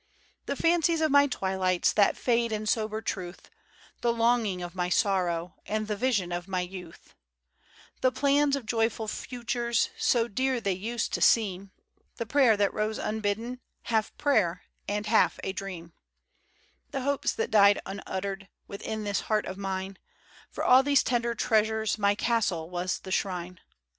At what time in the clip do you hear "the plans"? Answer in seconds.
8.01-8.55